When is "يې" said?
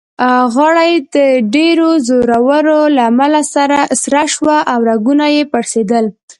0.91-0.97, 5.35-5.43